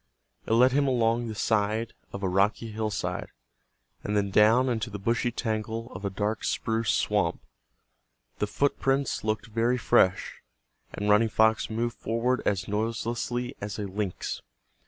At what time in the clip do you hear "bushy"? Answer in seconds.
4.97-5.29